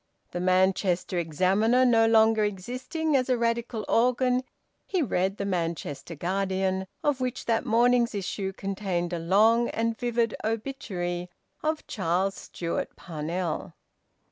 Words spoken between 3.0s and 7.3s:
as a Radical organ, he read the "Manchester Guardian," of